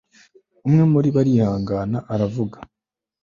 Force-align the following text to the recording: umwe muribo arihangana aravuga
umwe 0.65 0.83
muribo 0.91 1.17
arihangana 1.23 1.97
aravuga 2.13 2.57